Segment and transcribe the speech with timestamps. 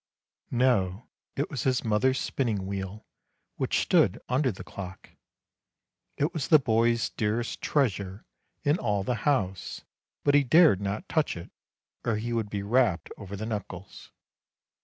[0.49, 3.05] No, it was his mother's spinning wheel
[3.57, 5.11] which stood under the clock.
[6.17, 8.25] It was the boy's dearest treasure
[8.63, 9.83] in all the house,
[10.23, 11.51] but he dared not touch it
[12.03, 14.09] or he would be rapped over the knuckles.